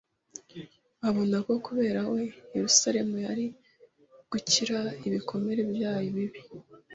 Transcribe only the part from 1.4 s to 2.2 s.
ko kubera